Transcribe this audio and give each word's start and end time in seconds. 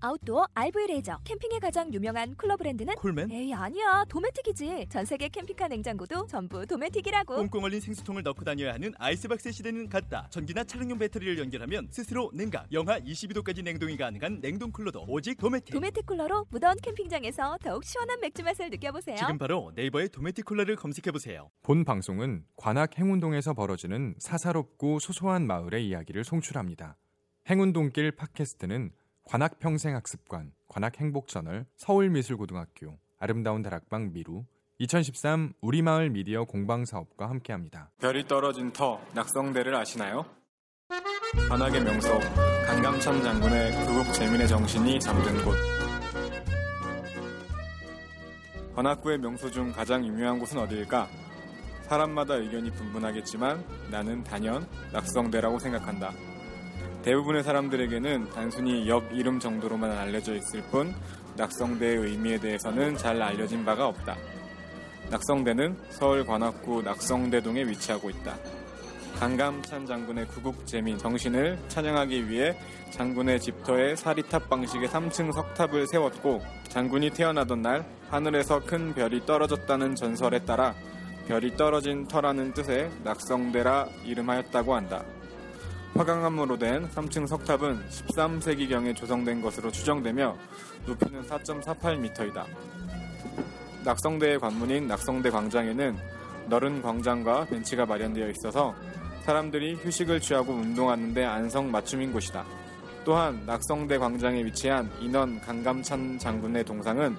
아웃도어 0.00 0.48
RV 0.54 0.86
레저 0.88 1.18
캠핑에 1.24 1.58
가장 1.60 1.92
유명한 1.92 2.34
쿨러 2.36 2.56
브랜드는 2.56 2.94
콜맨? 2.96 3.30
에이 3.30 3.54
아니야 3.54 4.04
도메틱이지 4.08 4.86
전 4.90 5.04
세계 5.04 5.28
캠핑카 5.28 5.68
냉장고도 5.68 6.26
전부 6.26 6.66
도메틱이라고 6.66 7.36
꽁꽁 7.36 7.64
얼린 7.64 7.80
생수통을 7.80 8.22
넣고 8.22 8.44
다녀야 8.44 8.74
하는 8.74 8.92
아이스박스 8.98 9.50
시대는 9.50 9.88
갔다. 9.88 10.26
전기나 10.30 10.64
차량용 10.64 10.98
배터리를 10.98 11.38
연결하면 11.38 11.88
스스로 11.90 12.30
냉각, 12.34 12.66
영하 12.72 13.00
22도까지 13.00 13.62
냉동이 13.62 13.96
가능한 13.96 14.40
냉동 14.40 14.70
쿨러도 14.70 15.04
오직 15.08 15.36
도메틱. 15.38 15.74
도메틱 15.74 16.06
쿨러로 16.06 16.46
무더운 16.50 16.76
캠핑장에서 16.82 17.58
더욱 17.62 17.84
시원한 17.84 18.20
맥주 18.20 18.42
맛을 18.42 18.70
느껴보세요 18.70 19.16
지금 19.16 19.38
바로 19.38 19.72
네이버에 19.74 20.08
도메틱 20.08 20.44
쿨러를 20.44 20.76
검색해 20.76 21.10
보세요. 21.12 21.50
본 21.62 21.84
방송은 21.84 22.44
관악 22.56 22.98
행운동에서 22.98 23.54
벌어지는 23.54 24.14
사사롭고 24.18 24.98
소소한 24.98 25.46
마을의 25.46 25.86
이야기를 25.88 26.24
송출합니다. 26.24 26.96
행운동길 27.48 28.12
팟캐스트는 28.12 28.90
관악평생학습관, 29.24 30.52
관악행복저널, 30.68 31.66
서울미술고등학교, 31.76 32.98
아름다운 33.18 33.62
다락방 33.62 34.12
미루, 34.12 34.44
2013 34.78 35.54
우리마을 35.60 36.10
미디어 36.10 36.44
공방사업과 36.44 37.28
함께합니다. 37.30 37.90
별이 38.00 38.26
떨어진 38.26 38.72
터 38.72 39.00
낙성대를 39.14 39.74
아시나요? 39.74 40.26
관악의 41.48 41.82
명소 41.82 42.18
강감찬 42.66 43.22
장군의 43.22 43.72
구국 43.86 44.12
재민의 44.12 44.46
정신이 44.46 45.00
잠든 45.00 45.44
곳 45.44 45.54
관악구의 48.74 49.18
명소 49.18 49.50
중 49.50 49.72
가장 49.72 50.04
유명한 50.04 50.38
곳은 50.38 50.58
어디일까? 50.58 51.08
사람마다 51.82 52.34
의견이 52.34 52.70
분분하겠지만 52.72 53.64
나는 53.90 54.24
단연 54.24 54.66
낙성대라고 54.92 55.58
생각한다. 55.60 56.12
대부분의 57.04 57.42
사람들에게는 57.42 58.30
단순히 58.30 58.88
역 58.88 59.04
이름 59.12 59.38
정도로만 59.38 59.90
알려져 59.90 60.34
있을 60.34 60.62
뿐 60.70 60.94
낙성대의 61.36 61.98
의미에 61.98 62.38
대해서는 62.38 62.96
잘 62.96 63.20
알려진 63.20 63.62
바가 63.62 63.86
없다. 63.88 64.16
낙성대는 65.10 65.76
서울 65.90 66.24
관악구 66.24 66.80
낙성대동에 66.80 67.64
위치하고 67.64 68.08
있다. 68.08 68.38
강감찬 69.18 69.84
장군의 69.84 70.28
구국재 70.28 70.80
민 70.80 70.96
정신을 70.96 71.58
찬양하기 71.68 72.30
위해 72.30 72.56
장군의 72.90 73.38
집터에 73.38 73.94
사리탑 73.96 74.48
방식의 74.48 74.88
3층 74.88 75.30
석탑을 75.34 75.86
세웠고 75.86 76.40
장군이 76.68 77.10
태어나던 77.10 77.60
날 77.60 77.84
하늘에서 78.08 78.60
큰 78.60 78.94
별이 78.94 79.26
떨어졌다는 79.26 79.94
전설에 79.94 80.38
따라 80.46 80.74
별이 81.28 81.54
떨어진 81.58 82.08
터라는 82.08 82.54
뜻의 82.54 82.90
낙성대라 83.04 83.88
이름하였다고 84.06 84.74
한다. 84.74 85.04
화강암으로 85.94 86.58
된 86.58 86.88
3층 86.88 87.28
석탑은 87.28 87.88
13세기경에 87.88 88.96
조성된 88.96 89.40
것으로 89.40 89.70
추정되며 89.70 90.36
높이는 90.86 91.22
4.48m이다. 91.22 92.44
낙성대의 93.84 94.40
관문인 94.40 94.88
낙성대 94.88 95.30
광장에는 95.30 95.96
넓은 96.48 96.82
광장과 96.82 97.46
벤치가 97.46 97.86
마련되어 97.86 98.28
있어서 98.30 98.74
사람들이 99.22 99.76
휴식을 99.76 100.20
취하고 100.20 100.52
운동하는데 100.52 101.24
안성 101.24 101.70
맞춤인 101.70 102.12
곳이다. 102.12 102.44
또한 103.04 103.44
낙성대 103.46 103.98
광장에 103.98 104.44
위치한 104.44 104.90
인원 105.00 105.40
강감찬 105.40 106.18
장군의 106.18 106.64
동상은 106.64 107.16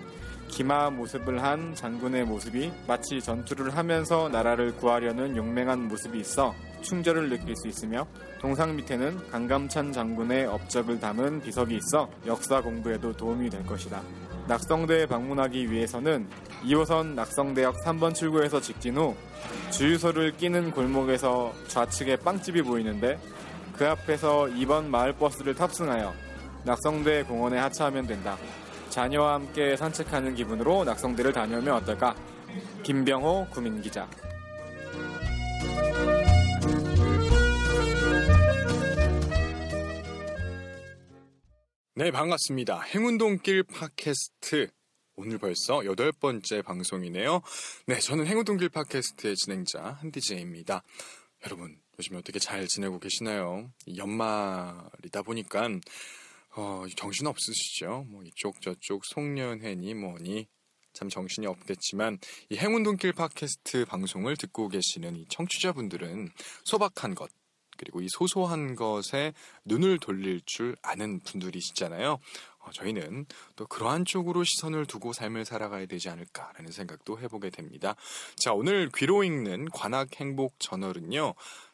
기마 0.49 0.89
모습을 0.89 1.41
한 1.41 1.73
장군의 1.73 2.25
모습이 2.25 2.73
마치 2.87 3.21
전투를 3.21 3.75
하면서 3.75 4.27
나라를 4.27 4.75
구하려는 4.75 5.37
용맹한 5.37 5.87
모습이 5.87 6.19
있어 6.19 6.53
충절을 6.85 7.29
느낄 7.29 7.55
수 7.55 7.67
있으며 7.67 8.07
동상 8.39 8.75
밑에는 8.75 9.29
강감찬 9.31 9.91
장군의 9.91 10.45
업적을 10.45 10.99
담은 10.99 11.41
비석이 11.41 11.75
있어 11.75 12.09
역사 12.25 12.61
공부에도 12.61 13.11
도움이 13.11 13.49
될 13.49 13.65
것이다. 13.65 14.01
낙성대에 14.47 15.07
방문하기 15.07 15.71
위해서는 15.71 16.27
2호선 16.63 17.15
낙성대역 17.15 17.83
3번 17.83 18.13
출구에서 18.13 18.61
직진 18.61 18.97
후 18.97 19.15
주유소를 19.71 20.37
끼는 20.37 20.71
골목에서 20.71 21.51
좌측에 21.67 22.17
빵집이 22.17 22.61
보이는데 22.61 23.19
그 23.73 23.87
앞에서 23.87 24.45
2번 24.45 24.85
마을버스를 24.85 25.55
탑승하여 25.55 26.13
낙성대 26.63 27.23
공원에 27.23 27.57
하차하면 27.57 28.07
된다. 28.07 28.37
자녀와 28.89 29.33
함께 29.33 29.75
산책하는 29.75 30.35
기분으로 30.35 30.83
낙성대를 30.83 31.33
다녀오면 31.33 31.73
어떨까? 31.73 32.15
김병호 32.83 33.47
구민기자. 33.51 34.07
네, 41.97 42.11
반갑습니다. 42.11 42.81
행운동길 42.81 43.63
팟캐스트. 43.63 44.67
오늘 45.15 45.37
벌써 45.37 45.85
여덟 45.85 46.11
번째 46.11 46.61
방송이네요. 46.61 47.41
네, 47.87 47.99
저는 48.01 48.27
행운동길 48.27 48.67
팟캐스트의 48.67 49.37
진행자 49.37 49.99
한디제이입니다. 50.01 50.83
여러분, 51.45 51.79
요즘에 51.97 52.17
어떻게 52.17 52.37
잘 52.37 52.67
지내고 52.67 52.99
계시나요? 52.99 53.71
연말이다 53.95 55.21
보니까 55.21 55.69
어, 56.57 56.83
정신 56.97 57.27
없으시죠? 57.27 58.07
뭐 58.09 58.23
이쪽 58.23 58.59
저쪽 58.59 59.05
송년회니 59.05 59.93
뭐니 59.93 60.49
참 60.91 61.07
정신이 61.07 61.47
없겠지만 61.47 62.19
이 62.49 62.57
행운동길 62.57 63.13
팟캐스트 63.13 63.85
방송을 63.85 64.35
듣고 64.35 64.67
계시는 64.67 65.15
이 65.15 65.25
청취자분들은 65.29 66.29
소박한 66.65 67.15
것 67.15 67.31
그리고 67.77 68.01
이 68.01 68.07
소소한 68.09 68.75
것에 68.75 69.33
눈을 69.65 69.99
돌릴 69.99 70.41
줄 70.45 70.75
아는 70.81 71.19
분들이시잖아요. 71.21 72.19
어, 72.59 72.71
저희는 72.71 73.25
또 73.55 73.67
그러한 73.67 74.05
쪽으로 74.05 74.43
시선을 74.43 74.85
두고 74.85 75.13
삶을 75.13 75.45
살아가야 75.45 75.85
되지 75.85 76.09
않을까라는 76.09 76.71
생각도 76.71 77.19
해보게 77.19 77.51
됩니다. 77.51 77.95
자, 78.37 78.53
오늘 78.53 78.89
귀로 78.95 79.23
읽는 79.23 79.69
관악 79.69 80.19
행복 80.19 80.55
저널은요. 80.59 81.33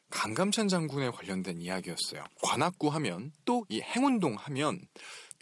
강감찬 0.09 0.67
장군에 0.67 1.09
관련된 1.11 1.61
이야기였어요. 1.61 2.23
관악구 2.43 2.89
하면 2.89 3.31
또 3.45 3.63
이 3.69 3.79
행운동 3.81 4.35
하면 4.35 4.81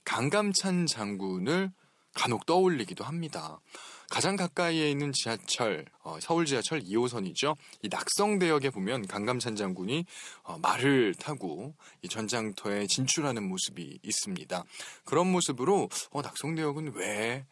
강감찬 0.06 0.86
장군을 0.86 1.72
간혹 2.20 2.46
떠올리기도 2.46 3.06
합니다. 3.06 3.62
가장 4.10 4.36
가까이에 4.36 4.92
있는 4.92 5.14
지하철, 5.14 5.86
어, 6.04 6.18
서울 6.20 6.46
지하철 6.46 6.82
2호선이죠. 6.82 7.56
이 7.82 7.88
낙성대역에 7.90 8.72
보면 8.72 9.08
강감찬 9.08 9.56
장군이 9.56 10.04
어, 10.44 10.58
말을 10.58 11.16
타고 11.16 11.76
이 12.02 12.10
전장터에 12.10 12.88
진출하는 12.88 13.48
모습이 13.48 14.00
있습니다. 14.04 14.66
그런 15.06 15.32
모습으로 15.32 15.88
어, 16.12 16.22
낙성대역은 16.22 16.96
왜 16.96 17.46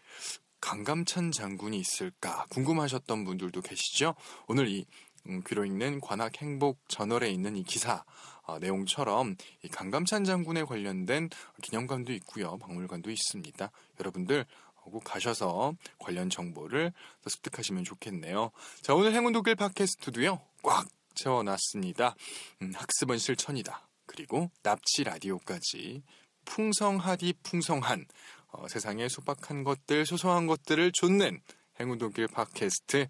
강감찬 0.59 1.31
장군이 1.31 1.79
있을까 1.79 2.45
궁금하셨던 2.49 3.23
분들도 3.23 3.61
계시죠. 3.61 4.15
오늘 4.47 4.67
이 4.67 4.85
음, 5.29 5.43
귀로 5.47 5.63
읽는 5.63 6.01
관악 6.01 6.41
행복 6.41 6.79
저널에 6.89 7.29
있는 7.29 7.55
이 7.55 7.63
기사 7.63 8.03
어, 8.36 8.36
내용처럼 8.59 9.35
이 9.63 9.67
강감찬 9.67 10.23
장군에 10.23 10.63
관련된 10.63 11.29
기념관도 11.61 12.13
있고요, 12.13 12.57
박물관도 12.57 13.11
있습니다. 13.11 13.69
여러분들 13.99 14.45
꼭 14.75 15.03
가셔서 15.03 15.73
관련 15.99 16.29
정보를 16.29 16.93
더 17.21 17.29
습득하시면 17.29 17.83
좋겠네요. 17.83 18.51
자, 18.81 18.93
오늘 18.93 19.13
행운 19.13 19.33
독일 19.33 19.55
팟캐스트도요, 19.55 20.39
꽉 20.63 20.87
채워놨습니다. 21.13 22.15
음, 22.61 22.71
학습은 22.73 23.17
실천이다. 23.17 23.87
그리고 24.05 24.49
납치 24.63 25.03
라디오까지 25.03 26.03
풍성하디 26.45 27.33
풍성한 27.43 28.05
어, 28.51 28.67
세상의 28.69 29.09
소박한 29.09 29.65
것들, 29.65 30.05
소소한 30.05 30.47
것들을 30.47 30.91
좇는 30.93 31.41
행운 31.79 31.97
독일 31.97 32.27
팟캐스트 32.27 33.07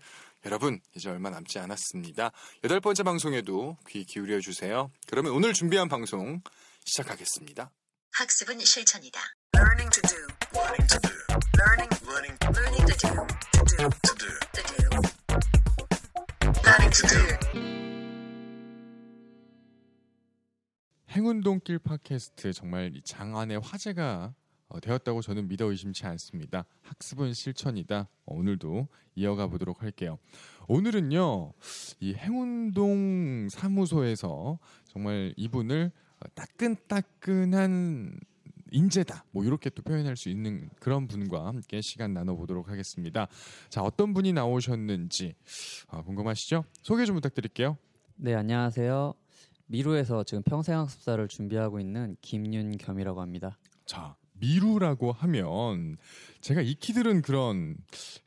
여러분, 0.48 0.80
이제 0.96 1.10
얼마 1.10 1.30
남지 1.30 1.60
않았습니다. 1.60 2.32
여덟 2.64 2.80
번째 2.80 3.04
방송에도 3.04 3.78
귀 3.90 4.06
기울여 4.06 4.40
주세요. 4.40 4.90
그러면 5.06 5.34
오늘 5.34 5.52
준비한 5.52 5.90
방송 5.90 6.42
시작하겠습니다. 6.86 7.70
학습은 8.14 8.58
실천이다. 8.60 9.20
Learning 9.54 9.92
to 9.92 10.02
do. 10.08 10.18
Learning 10.56 10.88
to 10.88 11.00
do. 11.02 11.12
Learning. 11.60 11.92
Learning. 12.08 12.38
Learning 12.56 12.86
to 12.88 12.96
do. 12.96 13.12
To 13.52 13.66
do. 13.76 13.90
To 13.92 14.16
do. 14.16 14.32
To 14.54 14.64
do. 14.72 14.88
Learning 16.64 16.94
to 16.96 17.04
do. 17.10 17.20
행운동길 21.10 21.80
팟캐스트 21.80 22.54
정말 22.54 22.96
이 22.96 23.02
장안의 23.04 23.60
화제가 23.60 24.34
어, 24.34 24.47
되었다고 24.82 25.22
저는 25.22 25.48
믿어 25.48 25.66
의심치 25.66 26.06
않습니다. 26.06 26.66
학습은 26.84 27.34
실천이다. 27.34 28.10
어, 28.26 28.36
오늘도 28.36 28.88
이어가 29.16 29.48
보도록 29.48 29.82
할게요. 29.82 30.20
오늘은요, 30.68 31.54
이 32.00 32.14
행운동 32.14 33.48
사무소에서 33.50 34.60
정말 34.86 35.34
이분을 35.38 35.92
어, 36.20 36.26
따끈따끈한 36.36 38.20
인재다. 38.72 39.24
뭐 39.32 39.46
이렇게 39.46 39.70
또 39.70 39.82
표현할 39.82 40.18
수 40.18 40.30
있는 40.30 40.70
그런 40.80 41.08
분과 41.08 41.46
함께 41.46 41.80
시간 41.82 42.14
나눠보도록 42.14 42.70
하겠습니다. 42.70 43.28
자, 43.70 43.82
어떤 43.82 44.14
분이 44.14 44.34
나오셨는지 44.34 45.36
아, 45.88 46.02
궁금하시죠? 46.02 46.66
소개 46.82 47.06
좀 47.06 47.16
부탁드릴게요. 47.16 47.78
네, 48.18 48.34
안녕하세요. 48.36 49.14
미루에서 49.68 50.24
지금 50.24 50.44
평생학습사를 50.44 51.28
준비하고 51.28 51.80
있는 51.80 52.18
김윤겸이라고 52.22 53.22
합니다. 53.22 53.58
자, 53.86 54.16
미루라고 54.40 55.12
하면 55.12 55.98
제가 56.42 56.62
익히 56.62 56.94
들은 56.94 57.22
그런 57.22 57.78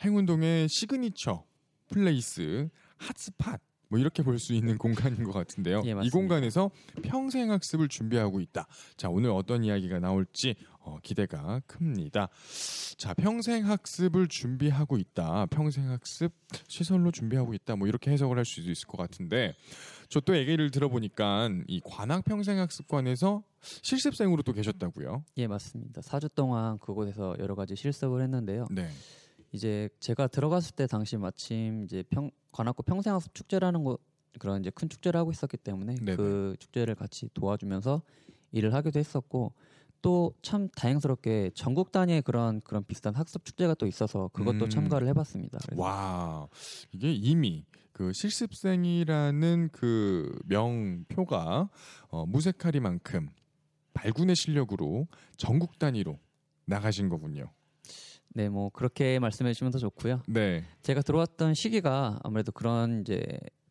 행운동의 0.04 0.68
signature 0.68 1.44
place 1.90 2.68
hot 2.98 3.24
spot 3.24 3.58
뭐 3.88 3.98
이렇게 3.98 4.22
볼 4.22 4.38
수 4.38 4.52
있는 4.54 4.78
공간인 4.78 5.24
것 5.24 5.32
같은데요. 5.32 5.82
예, 5.84 5.94
이. 6.04 6.10
공간에서 6.10 6.70
평생 7.02 7.50
학습을 7.50 7.88
준비하고 7.88 8.40
있다. 8.40 8.68
자, 8.96 9.08
오늘 9.08 9.30
어떤 9.30 9.64
이야기가 9.64 9.98
나올지 9.98 10.54
어, 10.78 10.98
기대가 11.02 11.60
큽니다. 11.66 12.28
자, 12.96 13.14
평생 13.14 13.68
학습을 13.68 14.28
준비하고 14.28 14.96
있다. 14.96 15.46
평생 15.46 15.90
학습 15.90 16.32
시설로 16.68 17.10
준비하고 17.10 17.52
있다. 17.52 17.74
뭐 17.74 17.88
이렇게 17.88 18.12
해석을 18.12 18.38
할 18.38 18.44
수도 18.44 18.70
있을 18.70 18.86
것 18.86 18.96
같은데 18.96 19.56
저 20.10 20.20
또 20.20 20.36
얘기를 20.36 20.70
들어보니까 20.70 21.48
이 21.68 21.80
관악 21.84 22.24
평생학습관에서 22.24 23.42
실습생으로 23.62 24.42
또 24.42 24.52
계셨다고요. 24.52 25.24
예, 25.36 25.46
맞습니다. 25.46 26.00
4주 26.00 26.34
동안 26.34 26.78
그곳에서 26.78 27.36
여러 27.38 27.54
가지 27.54 27.76
실습을 27.76 28.20
했는데요. 28.22 28.66
네. 28.70 28.88
이제 29.52 29.88
제가 30.00 30.26
들어갔을 30.26 30.74
때 30.74 30.86
당시 30.86 31.16
마침 31.16 31.84
이제 31.84 32.02
평 32.10 32.30
관악구 32.52 32.82
평생학습 32.82 33.34
축제라는 33.34 33.84
곳 33.84 34.02
그런 34.38 34.60
이제 34.60 34.70
큰 34.70 34.88
축제를 34.88 35.18
하고 35.18 35.30
있었기 35.30 35.56
때문에 35.56 35.94
네네. 35.94 36.16
그 36.16 36.56
축제를 36.58 36.96
같이 36.96 37.28
도와주면서 37.34 38.02
일을 38.52 38.74
하기도 38.74 38.98
했었고 38.98 39.52
또 40.02 40.32
참 40.42 40.68
다행스럽게 40.70 41.50
전국 41.54 41.92
단위의 41.92 42.22
그런 42.22 42.60
그런 42.62 42.84
비슷한 42.84 43.14
학습 43.14 43.44
축제가 43.44 43.74
또 43.74 43.86
있어서 43.86 44.28
그것도 44.32 44.64
음. 44.64 44.70
참가를 44.70 45.06
해봤습니다. 45.08 45.58
그래서 45.66 45.80
와 45.82 46.48
이게 46.92 47.12
이미 47.12 47.64
그 48.00 48.14
실습생이라는 48.14 49.68
그 49.72 50.34
명표가 50.46 51.68
어, 52.08 52.24
무색하리만큼 52.24 53.28
발군의 53.92 54.36
실력으로 54.36 55.06
전국 55.36 55.78
단위로 55.78 56.18
나가신 56.64 57.10
거군요. 57.10 57.52
네, 58.30 58.48
뭐 58.48 58.70
그렇게 58.70 59.18
말씀해 59.18 59.52
주시면 59.52 59.72
더 59.72 59.78
좋고요. 59.78 60.22
네, 60.28 60.64
제가 60.80 61.02
들어왔던 61.02 61.52
시기가 61.52 62.20
아무래도 62.22 62.52
그런 62.52 63.02
이제 63.02 63.22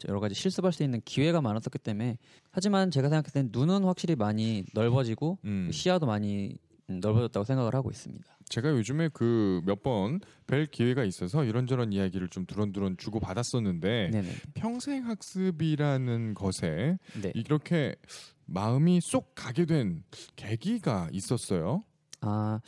여러 0.07 0.19
가지 0.19 0.35
실습할 0.35 0.73
수 0.73 0.83
있는 0.83 1.01
기회가 1.05 1.41
많았었기 1.41 1.79
때문에 1.79 2.19
하지만 2.51 2.91
제가 2.91 3.09
생각했을 3.09 3.33
땐 3.33 3.49
눈은 3.51 3.83
확실히 3.83 4.15
많이 4.15 4.63
넓어지고 4.75 5.39
음. 5.45 5.71
시야도 5.71 6.05
많이 6.05 6.49
음, 6.51 6.68
넓어졌다고 6.97 7.43
생각을 7.43 7.75
하고 7.75 7.91
있습니다. 7.91 8.25
제가 8.49 8.71
요즘에 8.71 9.09
그 9.09 9.61
몇 9.65 9.83
번 9.83 10.19
뵐 10.47 10.65
기회가 10.71 11.03
있어서 11.03 11.43
이런저런 11.43 11.93
이야기를 11.93 12.29
좀 12.29 12.45
두런두런 12.47 12.97
주고 12.97 13.19
받았었는데 13.19 14.09
네네. 14.11 14.27
평생 14.55 15.05
학습이라는 15.05 16.33
것에 16.33 16.97
네. 17.21 17.31
이렇게 17.35 17.95
마음이 18.45 18.99
쏙 19.01 19.33
가게 19.35 19.65
된 19.65 20.03
계기가 20.35 21.09
있었어요. 21.11 21.83
아 22.21 22.59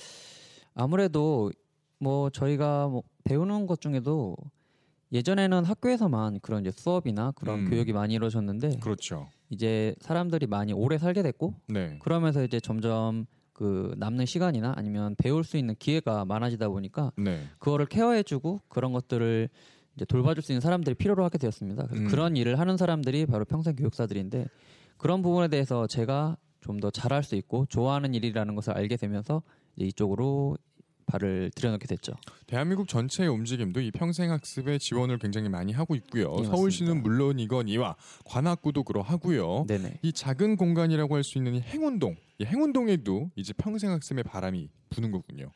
아무래도 0.75 1.51
뭐 1.99 2.29
저희가 2.29 2.87
뭐 2.87 3.03
배우는 3.23 3.65
것 3.65 3.81
중에도 3.81 4.35
예전에는 5.11 5.65
학교에서만 5.65 6.39
그런 6.41 6.61
이제 6.61 6.71
수업이나 6.71 7.31
그런 7.31 7.61
음. 7.65 7.69
교육이 7.69 7.91
많이 7.91 8.13
이루어졌는데 8.13 8.77
그렇죠. 8.79 9.27
이제 9.49 9.93
사람들이 9.99 10.45
많이 10.47 10.71
오래 10.73 10.97
살게 10.97 11.21
됐고 11.23 11.55
네. 11.67 11.97
그러면서 12.01 12.43
이제 12.43 12.59
점점 12.59 13.25
그 13.53 13.93
남는 13.97 14.25
시간이나 14.25 14.73
아니면 14.75 15.15
배울 15.17 15.43
수 15.43 15.57
있는 15.57 15.75
기회가 15.77 16.25
많아지다 16.25 16.69
보니까 16.69 17.11
네. 17.17 17.43
그거를 17.59 17.85
케어해주고 17.85 18.61
그런 18.69 18.91
것들을 18.93 19.49
이제 19.95 20.05
돌봐줄 20.05 20.41
수 20.41 20.51
있는 20.51 20.61
사람들이 20.61 20.95
필요로 20.95 21.23
하게 21.23 21.37
되었습니다. 21.37 21.85
그래서 21.87 22.03
음. 22.03 22.07
그런 22.07 22.37
일을 22.37 22.59
하는 22.59 22.77
사람들이 22.77 23.25
바로 23.25 23.45
평생 23.45 23.75
교육사들인데 23.75 24.47
그런 24.97 25.21
부분에 25.21 25.47
대해서 25.49 25.87
제가 25.87 26.37
좀 26.61 26.79
더 26.79 26.89
잘할 26.91 27.23
수 27.23 27.35
있고 27.35 27.65
좋아하는 27.67 28.13
일이라는 28.13 28.55
것을 28.55 28.73
알게 28.73 28.95
되면서 28.95 29.41
이제 29.75 29.85
이쪽으로 29.87 30.57
발을 31.11 31.51
들여놓게 31.55 31.87
됐죠. 31.87 32.13
대한민국 32.47 32.87
전체의 32.87 33.29
움직임도 33.29 33.81
이 33.81 33.91
평생학습에 33.91 34.77
지원을 34.77 35.19
굉장히 35.19 35.49
많이 35.49 35.73
하고 35.73 35.95
있고요. 35.95 36.35
예, 36.39 36.43
서울시는. 36.45 37.03
물론이거니와 37.03 37.95
관악구도 38.25 38.83
그러하고요. 38.83 39.65
네네. 39.67 39.99
이 40.01 40.13
작은 40.13 40.55
공간이라고 40.55 41.15
할 41.15 41.21
수 41.23 41.37
있는 41.37 41.53
이 41.55 41.61
행운동, 41.61 42.15
이 42.39 42.45
행운동에도 42.45 43.29
이제 43.35 43.53
평생학습의 43.53 44.23
바람이 44.23 44.69
부는 44.89 45.11
거군요. 45.11 45.51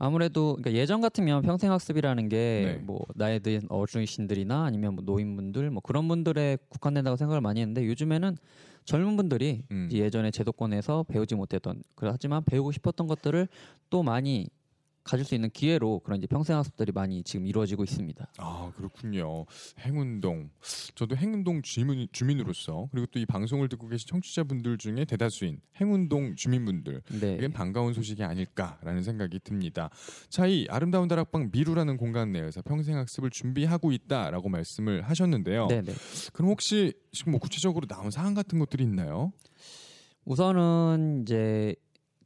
아무래도 0.00 0.54
그러니까 0.56 0.72
예전 0.80 1.00
같으면 1.00 1.42
평생학습이라는 1.42 2.28
게 2.28 2.36
네. 2.36 2.82
뭐 2.84 3.00
나이 3.14 3.40
든 3.40 3.62
어르신들이나 3.68 4.64
아니면 4.64 4.94
뭐 4.94 5.04
노인분들 5.04 5.70
뭐 5.70 5.80
그런 5.82 6.06
분들에 6.08 6.58
국한된다고 6.68 7.16
생각을 7.16 7.40
많이 7.40 7.60
했는데 7.60 7.84
요즘에는 7.86 8.36
젊은 8.84 9.16
분들이 9.16 9.62
음. 9.70 9.88
예전에 9.92 10.30
제도권에서 10.30 11.04
배우지 11.08 11.34
못했던 11.34 11.82
그래 11.94 12.10
하지만 12.12 12.42
배우고 12.44 12.72
싶었던 12.72 13.06
것들을 13.06 13.48
또 13.90 14.02
많이 14.02 14.48
가질 15.08 15.24
수 15.24 15.34
있는 15.34 15.48
기회로 15.50 16.00
그런 16.00 16.18
이제 16.18 16.26
평생 16.26 16.56
학습들이 16.56 16.92
많이 16.92 17.22
지금 17.22 17.46
이루어지고 17.46 17.82
있습니다. 17.84 18.32
아 18.38 18.72
그렇군요. 18.76 19.46
행운동. 19.80 20.50
저도 20.94 21.16
행운동 21.16 21.62
주민, 21.62 22.06
주민으로서 22.12 22.88
그리고 22.90 23.06
또 23.06 23.18
이 23.18 23.26
방송을 23.26 23.68
듣고 23.68 23.88
계신 23.88 24.06
청취자분들 24.06 24.78
중에 24.78 25.04
대다수인 25.04 25.60
행운동 25.80 26.36
주민분들 26.36 27.02
네. 27.20 27.34
이게 27.34 27.48
반가운 27.48 27.92
소식이 27.92 28.22
아닐까라는 28.22 29.02
생각이 29.02 29.40
듭니다. 29.42 29.90
자, 30.28 30.46
이 30.46 30.66
아름다운 30.68 31.08
다락방 31.08 31.50
미루라는 31.52 31.96
공간 31.96 32.30
내에서 32.32 32.62
평생 32.62 32.96
학습을 32.96 33.30
준비하고 33.30 33.92
있다라고 33.92 34.48
말씀을 34.48 35.02
하셨는데요. 35.02 35.66
네네. 35.68 35.92
그럼 36.32 36.50
혹시 36.50 36.92
지금 37.12 37.32
뭐 37.32 37.40
구체적으로 37.40 37.86
나온 37.86 38.10
사항 38.10 38.34
같은 38.34 38.58
것들이 38.58 38.84
있나요? 38.84 39.32
우선은 40.26 41.22
이제 41.22 41.74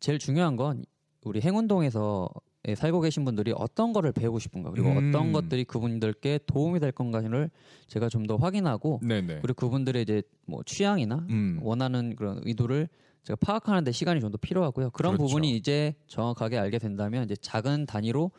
제일 0.00 0.19
중요한 0.19 0.56
건 0.56 0.85
우리 1.25 1.40
행운동에서 1.40 2.28
에 2.35 2.51
살고 2.76 3.00
계신 3.00 3.25
분들이 3.25 3.53
어떤 3.56 3.93
거를 3.93 4.12
배우고 4.12 4.38
싶은가 4.38 4.70
그리고 4.70 4.91
음. 4.91 5.09
어떤 5.09 5.32
것들이 5.32 5.64
그분들께 5.64 6.41
도움이 6.47 6.79
될 6.81 6.93
건가를 6.93 7.50
제가 7.88 8.09
좀 8.09 8.26
더 8.26 8.37
확인하고 8.37 9.00
네네. 9.03 9.41
그리고 9.43 9.55
그분들의 9.67 10.00
이제 10.03 10.23
뭐 10.47 10.62
취향이나 10.64 11.26
음. 11.29 11.59
원하는 11.61 12.14
그런 12.14 12.41
의도를 12.44 12.88
제가 13.25 13.37
파악하는데 13.40 13.90
시간이 13.90 14.21
좀 14.21 14.31
더 14.31 14.38
필요하고요. 14.38 14.90
그런 14.90 15.14
그렇죠. 15.16 15.26
부분이 15.26 15.57
이제 15.57 15.95
정확하게 16.07 16.59
알게 16.59 16.78
된다면 16.78 17.25
이제 17.25 17.35
작은 17.35 17.87
단위로 17.87 18.31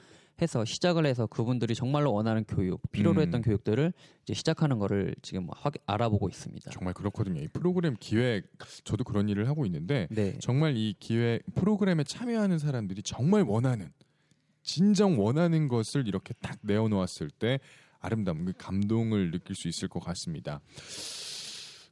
해서 0.42 0.66
시작을 0.66 1.06
해서 1.06 1.28
그분들이 1.28 1.76
정말로 1.76 2.12
원하는 2.12 2.44
교육, 2.46 2.82
필요로 2.92 3.20
음. 3.20 3.24
했던 3.24 3.42
교육들을 3.42 3.94
이제 4.24 4.34
시작하는 4.34 4.80
거를 4.80 5.16
지금 5.22 5.48
확 5.52 5.74
알아보고 5.86 6.28
있습니다. 6.30 6.72
정말 6.72 6.94
그렇거든요. 6.94 7.42
이 7.42 7.48
프로그램 7.50 7.96
기획 8.00 8.46
저도 8.84 9.04
그런 9.04 9.28
일을 9.30 9.48
하고 9.50 9.66
있는데 9.66 10.08
네. 10.10 10.36
정말 10.40 10.76
이 10.76 10.96
기획 11.00 11.44
프로그램에 11.56 12.04
참여하는 12.06 12.58
사람들이 12.58 13.04
정말 13.04 13.44
원하는 13.44 13.92
진정 14.64 15.20
원하는 15.20 15.68
것을 15.68 16.08
이렇게 16.08 16.34
딱 16.42 16.58
내어놓았을 16.62 17.30
때 17.30 17.60
아름다움, 18.00 18.46
그 18.46 18.54
감동을 18.58 19.32
느낄 19.32 19.56
수 19.56 19.68
있을 19.68 19.88
것 19.88 20.00
같습니다. 20.04 20.60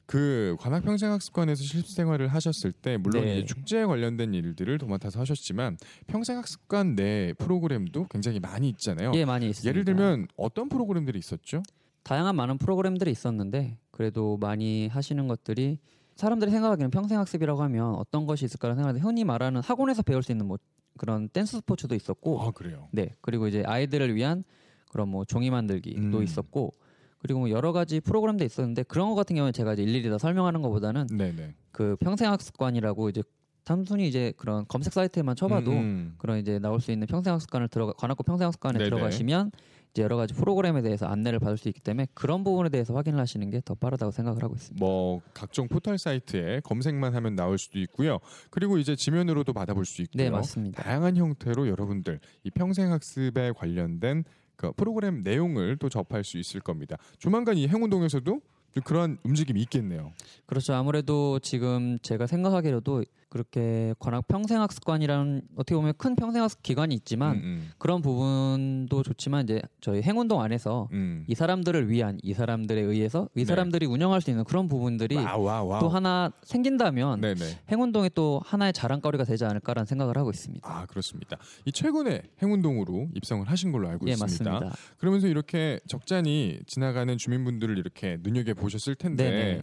그 0.06 0.56
관악평생학습관에서 0.60 1.62
실습생활을 1.62 2.28
하셨을 2.28 2.72
때 2.72 2.98
물론 2.98 3.24
네. 3.24 3.38
이제 3.38 3.46
축제에 3.46 3.84
관련된 3.84 4.34
일들을 4.34 4.76
도맡아서 4.78 5.20
하셨지만 5.20 5.78
평생학습관 6.06 6.96
내 6.96 7.32
프로그램도 7.38 8.08
굉장히 8.10 8.40
많이 8.40 8.68
있잖아요. 8.70 9.12
예, 9.14 9.24
많이 9.24 9.48
있습니다. 9.48 9.68
예를 9.68 9.84
들면 9.84 10.26
어떤 10.36 10.68
프로그램들이 10.68 11.18
있었죠? 11.18 11.62
다양한 12.02 12.36
많은 12.36 12.58
프로그램들이 12.58 13.10
있었는데 13.10 13.78
그래도 13.90 14.36
많이 14.36 14.88
하시는 14.88 15.26
것들이 15.28 15.78
사람들이 16.16 16.50
생각하기에는 16.50 16.90
평생학습이라고 16.90 17.62
하면 17.62 17.94
어떤 17.94 18.26
것이 18.26 18.44
있을까라는 18.44 18.80
생각하는데 18.80 19.06
흔히 19.06 19.24
말하는 19.24 19.62
학원에서 19.62 20.02
배울 20.02 20.22
수 20.22 20.32
있는 20.32 20.46
뭐 20.46 20.58
그런 20.98 21.28
댄스 21.28 21.58
스포츠도 21.58 21.94
있었고 21.94 22.42
아 22.42 22.50
그래요. 22.50 22.88
네 22.92 23.14
그리고 23.20 23.48
이제 23.48 23.62
아이들을 23.66 24.14
위한 24.14 24.44
그런 24.90 25.08
뭐 25.08 25.24
종이 25.24 25.50
만들기도 25.50 26.18
음. 26.18 26.22
있었고 26.22 26.74
그리고 27.18 27.40
뭐 27.40 27.50
여러 27.50 27.72
가지 27.72 28.00
프로그램도 28.00 28.44
있었는데 28.44 28.82
그런 28.84 29.08
것 29.08 29.14
같은 29.14 29.36
경우는 29.36 29.52
제가 29.52 29.74
이제 29.74 29.82
일일이 29.82 30.10
다 30.10 30.18
설명하는 30.18 30.60
것보다는 30.62 31.06
네네. 31.06 31.54
그 31.70 31.96
평생학습관이라고 32.00 33.08
이제 33.08 33.22
단순히 33.64 34.08
이제 34.08 34.32
그런 34.36 34.66
검색 34.66 34.92
사이트에만 34.92 35.36
쳐봐도 35.36 35.70
음, 35.70 35.76
음. 35.76 36.14
그런 36.18 36.38
이제 36.38 36.58
나올 36.58 36.80
수 36.80 36.90
있는 36.90 37.06
평생학습관을 37.06 37.68
들어가 37.68 37.92
관악구 37.92 38.24
평생학습관에 38.24 38.78
네네. 38.78 38.90
들어가시면 38.90 39.52
이제 39.92 40.02
여러 40.02 40.16
가지 40.16 40.32
프로그램에 40.32 40.80
대해서 40.80 41.06
안내를 41.06 41.38
받을 41.38 41.58
수 41.58 41.68
있기 41.68 41.80
때문에 41.80 42.06
그런 42.14 42.44
부분에 42.44 42.70
대해서 42.70 42.94
확인을 42.94 43.18
하시는 43.20 43.48
게 43.50 43.60
더 43.64 43.74
빠르다고 43.74 44.10
생각을 44.10 44.42
하고 44.42 44.54
있습니다. 44.56 44.84
뭐 44.84 45.20
각종 45.34 45.68
포털 45.68 45.96
사이트에 45.98 46.60
검색만 46.64 47.14
하면 47.14 47.36
나올 47.36 47.58
수도 47.58 47.78
있고요. 47.78 48.18
그리고 48.50 48.78
이제 48.78 48.96
지면으로도 48.96 49.52
받아볼 49.52 49.84
수 49.84 50.02
있고요. 50.02 50.24
네, 50.24 50.30
맞습니다. 50.30 50.82
다양한 50.82 51.16
형태로 51.16 51.68
여러분들 51.68 52.18
이 52.42 52.50
평생 52.50 52.90
학습에 52.90 53.52
관련된 53.52 54.24
그 54.56 54.72
프로그램 54.72 55.22
내용을 55.22 55.76
또 55.76 55.88
접할 55.88 56.24
수 56.24 56.38
있을 56.38 56.60
겁니다. 56.60 56.96
조만간 57.18 57.56
이 57.56 57.68
행운동에서도 57.68 58.40
그런 58.84 59.18
움직임이 59.22 59.60
있겠네요. 59.62 60.12
그렇죠. 60.46 60.72
아무래도 60.74 61.38
지금 61.38 61.98
제가 62.00 62.26
생각하기로도 62.26 63.04
그렇게 63.32 63.94
관악 63.98 64.28
평생학습관이라는 64.28 65.42
어떻게 65.56 65.74
보면 65.74 65.94
큰 65.96 66.14
평생학습 66.16 66.62
기관이 66.62 66.94
있지만 66.96 67.36
음, 67.36 67.70
그런 67.78 68.02
부분도 68.02 69.02
좋지만 69.02 69.44
이제 69.44 69.62
저희 69.80 70.02
행운동 70.02 70.42
안에서 70.42 70.90
음, 70.92 70.96
음. 70.96 71.24
이 71.28 71.34
사람들을 71.34 71.88
위한 71.88 72.18
이 72.22 72.34
사람들에 72.34 72.78
의해서 72.78 73.30
이 73.34 73.38
네. 73.38 73.44
사람들이 73.46 73.86
운영할 73.86 74.20
수 74.20 74.28
있는 74.28 74.44
그런 74.44 74.68
부분들이 74.68 75.16
wow, 75.16 75.44
wow, 75.44 75.66
wow. 75.66 75.80
또 75.80 75.88
하나 75.88 76.30
생긴다면 76.42 77.22
네네. 77.22 77.60
행운동이 77.70 78.10
또 78.14 78.42
하나의 78.44 78.74
자랑거리가 78.74 79.24
되지 79.24 79.46
않을까라는 79.46 79.86
생각을 79.86 80.18
하고 80.18 80.28
있습니다. 80.28 80.68
아 80.70 80.84
그렇습니다. 80.84 81.38
이 81.64 81.72
최근에 81.72 82.20
행운동으로 82.42 83.08
입성을 83.14 83.48
하신 83.48 83.72
걸로 83.72 83.88
알고 83.88 84.08
예, 84.08 84.12
있습니다. 84.12 84.50
맞습니다. 84.50 84.76
그러면서 84.98 85.26
이렇게 85.26 85.80
적잖이 85.88 86.60
지나가는 86.66 87.16
주민분들을 87.16 87.78
이렇게 87.78 88.18
눈여겨 88.20 88.52
보셨을 88.52 88.94
텐데 88.94 89.30
네네. 89.30 89.62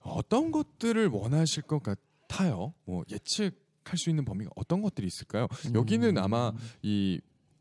어떤 0.00 0.50
것들을 0.52 1.08
원하실 1.08 1.64
것 1.64 1.82
같아요? 1.82 2.74
뭐 2.84 3.04
예측할 3.10 3.96
수 3.96 4.10
있는 4.10 4.24
범위가 4.24 4.50
어떤 4.56 4.82
것들이 4.82 5.06
있을까요? 5.06 5.46
여기는 5.74 6.16
음. 6.16 6.22
아마 6.22 6.52
이 6.82 7.20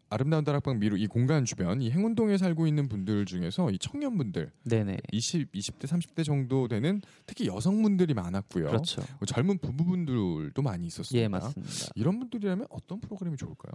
아름다운 0.10 0.44
다락방 0.44 0.79
미루 0.79 0.98
이 0.98 1.08
공간 1.08 1.44
주변 1.44 1.82
이 1.82 1.91
행운동에 1.91 2.38
살고 2.38 2.67
있는 2.67 2.88
분들 2.88 3.25
중에서 3.25 3.72
이 3.72 3.77
청년분들 3.77 4.51
네네. 4.63 4.98
20, 5.12 5.51
20대, 5.51 5.86
30대 5.86 6.24
정도 6.24 6.67
되는 6.67 7.01
특히 7.25 7.48
여성분들이 7.48 8.13
많았고요. 8.13 8.67
그렇죠. 8.67 9.01
뭐 9.20 9.25
젊은 9.25 9.58
부부분들도 9.58 10.62
많이 10.62 10.88
있었습니다. 10.88 11.22
예, 11.22 11.27
맞습니다. 11.27 11.91
이런 11.96 12.20
분들이라면 12.20 12.67
어떤 12.70 13.01
프로그램이 13.01 13.36
좋을까요? 13.36 13.74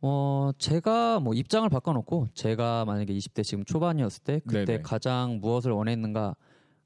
어, 0.00 0.50
제가 0.58 1.20
뭐 1.20 1.32
입장을 1.32 1.68
바꿔놓고 1.68 2.28
제가 2.34 2.84
만약에 2.84 3.14
20대 3.14 3.44
지금 3.44 3.64
초반이었을 3.64 4.22
때 4.24 4.40
그때 4.46 4.64
네네. 4.64 4.82
가장 4.82 5.38
무엇을 5.40 5.70
원했는가 5.70 6.34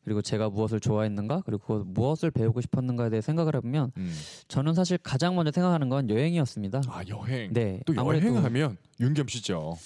그리고 0.08 0.22
제가 0.22 0.48
무엇을 0.48 0.80
좋아했는가 0.80 1.42
그리고 1.44 1.62
그 1.66 1.84
무엇을 1.86 2.30
배우고 2.30 2.62
싶었는가에 2.62 3.10
대해 3.10 3.20
생각을 3.20 3.54
해보면 3.56 3.92
음. 3.98 4.14
저는 4.48 4.72
사실 4.72 4.96
가장 4.96 5.36
먼저 5.36 5.52
생각하는 5.52 5.90
건 5.90 6.08
여행이었습니다. 6.08 6.80
아 6.88 7.02
여행. 7.08 7.52
네, 7.52 7.80
또 7.84 7.94
여행하면 7.94 8.78
윤겸 9.00 9.28
씨죠. 9.28 9.76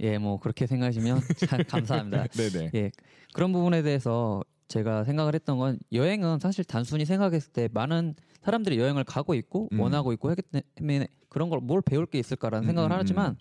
예, 0.00 0.18
뭐 0.18 0.38
그렇게 0.38 0.66
생각하시면 0.66 1.20
참 1.48 1.62
감사합니다. 1.66 2.26
네네. 2.26 2.70
예, 2.74 2.90
그런 3.32 3.50
부분에 3.52 3.80
대해서 3.80 4.44
제가 4.68 5.04
생각을 5.04 5.34
했던 5.34 5.56
건 5.56 5.78
여행은 5.90 6.38
사실 6.38 6.64
단순히 6.64 7.06
생각했을 7.06 7.50
때 7.52 7.70
많은 7.72 8.14
사람들이 8.42 8.78
여행을 8.78 9.04
가고 9.04 9.32
있고 9.34 9.70
음. 9.72 9.80
원하고 9.80 10.12
있고 10.12 10.30
했기 10.30 10.42
때문에 10.74 11.08
그런 11.30 11.48
걸 11.48 11.60
뭘 11.62 11.80
배울 11.80 12.04
게 12.04 12.18
있을까라는 12.18 12.64
음, 12.64 12.66
생각을 12.66 12.90
음, 12.90 12.96
하지만 12.98 13.36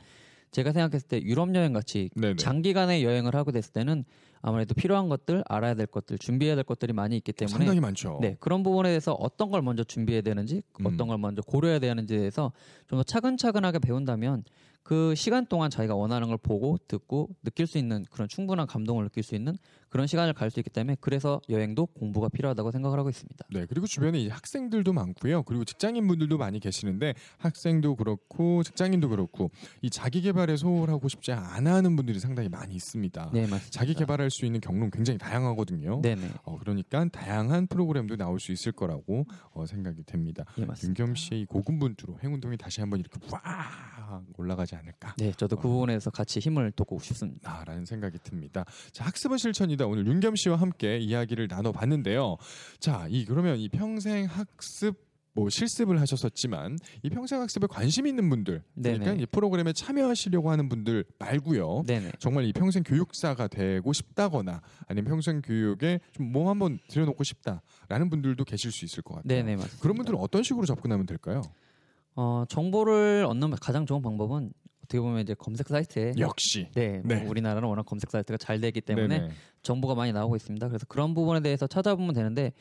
제가 0.51 0.71
생각했을 0.71 1.07
때 1.07 1.21
유럽 1.21 1.53
여행 1.55 1.73
같이 1.73 2.09
네네. 2.15 2.35
장기간의 2.35 3.03
여행을 3.03 3.35
하고 3.35 3.51
됐을 3.51 3.73
때는 3.73 4.05
아무래도 4.41 4.73
필요한 4.73 5.09
것들 5.09 5.43
알아야 5.47 5.73
될 5.75 5.85
것들 5.87 6.17
준비해야 6.17 6.55
될 6.55 6.63
것들이 6.63 6.93
많이 6.93 7.17
있기 7.17 7.31
때문에 7.33 7.55
상당히 7.57 7.79
많죠. 7.79 8.17
네 8.21 8.35
그런 8.39 8.63
부분에 8.63 8.89
대해서 8.89 9.13
어떤 9.13 9.51
걸 9.51 9.61
먼저 9.61 9.83
준비해야 9.83 10.21
되는지 10.21 10.61
음. 10.79 10.85
어떤 10.85 11.07
걸 11.07 11.17
먼저 11.17 11.41
고려해야 11.41 11.79
되는지에 11.79 12.17
대해서 12.17 12.51
좀 12.87 12.97
더 12.99 13.03
차근차근하게 13.03 13.79
배운다면 13.79 14.43
그 14.83 15.13
시간 15.13 15.45
동안 15.45 15.69
자기가 15.69 15.93
원하는 15.95 16.27
걸 16.27 16.37
보고 16.37 16.77
듣고 16.87 17.29
느낄 17.43 17.67
수 17.67 17.77
있는 17.77 18.03
그런 18.09 18.27
충분한 18.27 18.65
감동을 18.65 19.03
느낄 19.03 19.21
수 19.21 19.35
있는 19.35 19.55
그런 19.89 20.07
시간을 20.07 20.33
갈 20.33 20.49
수 20.49 20.59
있기 20.59 20.71
때문에 20.71 20.97
그래서 20.99 21.39
여행도 21.49 21.85
공부가 21.85 22.27
필요하다고 22.29 22.71
생각을 22.71 22.97
하고 22.97 23.09
있습니다. 23.09 23.45
네, 23.51 23.65
그리고 23.69 23.85
주변에 23.85 24.27
학생들도 24.27 24.91
많고요. 24.91 25.43
그리고 25.43 25.65
직장인 25.65 26.07
분들도 26.07 26.35
많이 26.39 26.59
계시는데 26.59 27.13
학생도 27.37 27.95
그렇고 27.95 28.63
직장인도 28.63 29.09
그렇고 29.09 29.51
이 29.83 29.89
자기 29.91 30.21
개발에 30.21 30.57
소홀하고 30.57 31.07
싶지 31.09 31.31
않아 31.31 31.75
하는 31.75 31.95
분들이 31.95 32.19
상당히 32.19 32.49
많이 32.49 32.73
있습니다. 32.73 33.29
네 33.33 33.41
맞습니다. 33.41 33.69
자기 33.69 33.93
개발할 33.93 34.30
수 34.31 34.45
있는 34.45 34.59
경로는 34.61 34.89
굉장히 34.91 35.17
다양하거든요. 35.17 36.01
네네 36.01 36.29
어, 36.43 36.57
그러니까 36.57 37.05
다양한 37.09 37.67
프로그램도 37.67 38.15
나올 38.15 38.39
수 38.39 38.51
있을 38.51 38.71
거라고 38.71 39.25
어, 39.51 39.65
생각이 39.65 40.03
됩니다. 40.03 40.45
예. 40.57 40.65
윤겸 40.83 41.15
씨의 41.15 41.41
이 41.41 41.45
고군분투로 41.45 42.19
행운동이 42.23 42.57
다시 42.57 42.81
한번 42.81 42.99
이렇게 42.99 43.19
와 43.31 43.41
올라가지 44.37 44.75
않을까. 44.75 45.15
네 45.17 45.31
저도 45.33 45.57
그 45.57 45.67
어. 45.67 45.71
부분에서 45.71 46.09
같이 46.09 46.39
힘을 46.39 46.71
돋고 46.71 46.99
싶습니다. 46.99 47.59
아, 47.59 47.63
라는 47.65 47.85
생각이 47.85 48.17
듭니다. 48.23 48.65
자, 48.91 49.05
학습은 49.05 49.37
실천이다. 49.37 49.85
오늘 49.85 50.07
윤겸 50.07 50.35
씨와 50.35 50.55
함께 50.55 50.97
이야기를 50.97 51.47
나눠봤는데요. 51.49 52.37
자, 52.79 53.05
이 53.09 53.25
그러면 53.25 53.57
이 53.57 53.69
평생 53.69 54.25
학습 54.25 55.10
뭐 55.33 55.49
실습을 55.49 56.01
하셨었지만 56.01 56.77
이 57.03 57.09
평생 57.09 57.39
학습에 57.41 57.65
관심 57.67 58.05
있는 58.05 58.29
분들, 58.29 58.63
그러니까. 58.75 59.13
이 59.13 59.25
프로그램에 59.25 59.71
참여하시려고 59.73 60.51
하는 60.51 60.67
분들 60.67 61.05
말고요. 61.19 61.83
네네 61.87 62.11
정말 62.19 62.45
이 62.45 62.53
평생 62.53 62.83
교육사가 62.83 63.47
되고 63.47 63.93
싶다거나 63.93 64.61
아니면 64.87 65.05
평생 65.09 65.41
교육에 65.41 65.99
좀 66.13 66.31
몸 66.31 66.47
한번 66.47 66.79
들여놓고 66.89 67.23
싶다라는 67.23 68.09
분들도 68.09 68.43
계실 68.45 68.71
수 68.71 68.85
있을 68.85 69.03
것 69.03 69.15
같아요. 69.15 69.27
네네 69.27 69.55
맞습니다. 69.55 69.81
그런 69.81 69.95
분들은 69.97 70.17
어떤 70.19 70.43
식으로 70.43 70.65
접근하면 70.65 71.05
될까요? 71.05 71.41
어, 72.15 72.43
정보를 72.49 73.25
얻는 73.27 73.51
가장 73.61 73.85
좋은 73.85 74.01
방법은 74.01 74.51
어떻게 74.91 74.99
보면 74.99 75.21
이제 75.21 75.33
검색 75.33 75.69
사이트에 75.69 76.13
역시. 76.19 76.67
네, 76.75 77.01
네. 77.05 77.15
뭐 77.21 77.29
우리나라는 77.29 77.67
워낙 77.69 77.85
검색 77.85 78.11
사이트가 78.11 78.35
잘 78.37 78.59
되기 78.59 78.81
때문에 78.81 79.19
네네. 79.19 79.33
정보가 79.63 79.95
많이 79.95 80.11
나오고 80.11 80.35
있습니다. 80.35 80.67
그래서 80.67 80.85
그런 80.89 81.13
부분에 81.13 81.39
대해서 81.39 81.65
찾아보면 81.65 82.13
되는데 82.13 82.51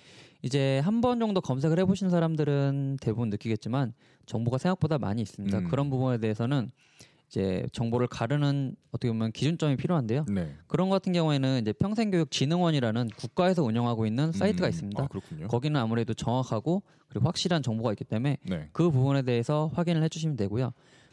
이제 0.43 0.79
한 0.81 1.01
번 1.01 1.19
정도 1.19 1.41
검색을 1.41 1.79
해보신 1.81 2.09
사람들은 2.11 2.99
대부분 3.01 3.31
느끼겠지만 3.31 3.95
정보가 4.27 4.59
생각보다 4.59 4.99
많이 4.99 5.23
있습니다. 5.23 5.59
음. 5.59 5.69
그런 5.69 5.91
부분에 5.91 6.19
대해서는 6.19 6.71
이제 7.29 7.65
정보를 7.73 8.07
가르는 8.07 8.77
어떻게 8.93 9.09
보면 9.11 9.33
기준점이 9.33 9.77
필요한데요. 9.77 10.27
네. 10.29 10.55
그런 10.67 10.89
것 10.89 10.97
같은 10.97 11.13
경우에는 11.13 11.61
이제 11.63 11.73
평생교육진흥원이라는 11.73 13.09
국가에서 13.17 13.63
운영하고 13.63 14.07
있는 14.07 14.31
사이트가 14.33 14.67
음, 14.67 14.71
있습니다. 14.71 15.03
아. 15.03 15.47
거기는 15.49 15.81
아무래도 15.81 16.13
정확하고 16.15 16.83
그리고 17.09 17.27
확실한 17.27 17.63
정보가 17.63 17.93
있기 17.93 18.05
때문에 18.05 18.39
네. 18.43 18.69
그 18.73 18.91
부분에 18.91 19.23
대해서 19.23 19.71
확인을 19.75 20.03
해주시면 20.05 20.37
되고요. 20.37 20.73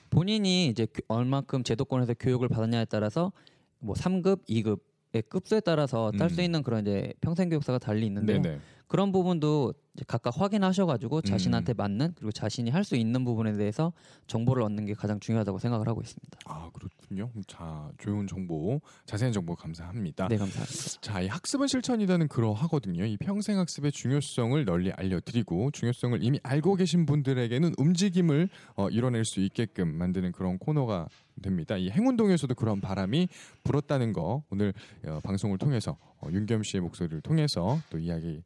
본인이 0.09 0.67
이제 0.67 0.85
교- 0.85 1.01
얼만큼 1.07 1.63
제도권에서 1.63 2.13
교육을 2.15 2.47
받았냐에 2.49 2.85
따라서 2.85 3.31
뭐 3.79 3.95
3급, 3.95 4.45
2급의 4.47 4.79
급수에 5.21 5.59
따라서 5.61 6.11
딸수 6.17 6.41
음. 6.41 6.45
있는 6.45 6.63
그런 6.63 6.81
이제 6.81 7.13
평생 7.21 7.49
교육사가 7.49 7.79
달리 7.79 8.05
있는데요. 8.05 8.41
네네. 8.41 8.59
그런 8.87 9.11
부분도 9.11 9.73
각각 10.07 10.39
확인하셔가지고 10.39 11.17
음. 11.17 11.21
자신한테 11.23 11.73
맞는 11.73 12.13
그리고 12.15 12.31
자신이 12.31 12.69
할 12.69 12.85
수 12.85 12.95
있는 12.95 13.25
부분에 13.25 13.51
대해서 13.53 13.91
정보를 14.27 14.63
얻는 14.63 14.85
게 14.85 14.93
가장 14.93 15.19
중요하다고 15.19 15.59
생각을 15.59 15.89
하고 15.89 15.99
있습니다. 16.01 16.39
아 16.45 16.69
그렇군요. 16.71 17.29
자 17.47 17.91
좋은 17.97 18.27
정보, 18.27 18.79
자세한 19.05 19.33
정보 19.33 19.55
감사합니다. 19.55 20.29
네, 20.29 20.37
감사합니다. 20.37 21.01
자, 21.01 21.19
이 21.19 21.27
학습은 21.27 21.67
실천이다는 21.67 22.29
그러하거든요. 22.29 23.03
이 23.03 23.17
평생 23.17 23.59
학습의 23.59 23.91
중요성을 23.91 24.63
널리 24.63 24.93
알려드리고 24.93 25.71
중요성을 25.71 26.23
이미 26.23 26.39
알고 26.43 26.75
계신 26.75 27.05
분들에게는 27.05 27.73
움직임을 27.77 28.47
어, 28.77 28.87
이뤄낼 28.89 29.25
수 29.25 29.41
있게끔 29.41 29.97
만드는 29.97 30.31
그런 30.31 30.57
코너가 30.59 31.09
됩니다. 31.41 31.77
이 31.77 31.89
행운동에서도 31.89 32.53
그런 32.55 32.81
바람이 32.81 33.27
불었다는 33.63 34.13
거 34.13 34.43
오늘 34.49 34.73
어, 35.05 35.19
방송을 35.23 35.57
통해서 35.57 35.97
어, 36.19 36.29
윤겸 36.31 36.63
씨의 36.63 36.81
목소리를 36.81 37.21
통해서 37.21 37.79
또 37.89 37.97
이야기를 37.97 38.43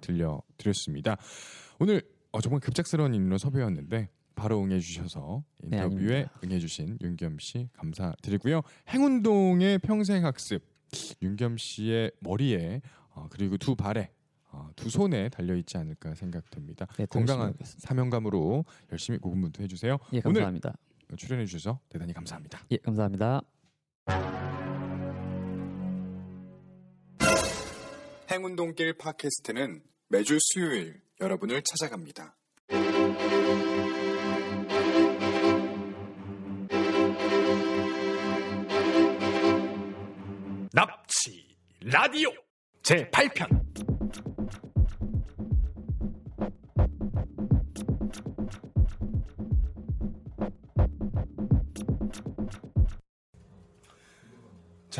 들려 0.00 0.42
드렸습니다. 0.56 1.16
오늘 1.78 2.02
어, 2.32 2.40
정말 2.40 2.60
급작스러운 2.60 3.14
인로 3.14 3.38
섭외였는데 3.38 4.08
바로 4.34 4.62
응해주셔서 4.62 5.44
네, 5.64 5.76
인터뷰에 5.76 6.12
아닙니다. 6.12 6.40
응해주신 6.44 6.98
윤겸 7.02 7.38
씨 7.40 7.68
감사드리고요. 7.74 8.62
행운동의 8.88 9.78
평생 9.78 10.24
학습 10.24 10.62
윤겸 11.22 11.56
씨의 11.58 12.12
머리에 12.20 12.80
어, 13.10 13.26
그리고 13.30 13.56
두 13.58 13.74
발에 13.74 14.10
어, 14.52 14.68
두 14.74 14.90
손에 14.90 15.28
달려 15.28 15.54
있지 15.54 15.76
않을까 15.76 16.14
생각됩니다. 16.14 16.86
네, 16.96 17.06
더 17.06 17.18
건강한. 17.18 17.54
사명감으로 17.62 18.64
열심히 18.90 19.18
고군분투 19.18 19.62
해주세요. 19.62 19.98
예, 20.12 20.20
오늘 20.24 20.34
감사합니다. 20.40 20.74
출연해 21.16 21.46
주셔서 21.46 21.80
대단히 21.88 22.12
감사합니다. 22.12 22.60
예, 22.70 22.76
감사합니다. 22.78 23.42
행운동길 28.30 28.94
팟캐스트는 28.94 29.82
매주 30.08 30.38
수요일 30.40 31.00
여러분을 31.20 31.62
찾아갑니다. 31.62 32.36
납치 40.72 41.56
라디오 41.82 42.30
제 42.82 43.10
8편 43.10 43.59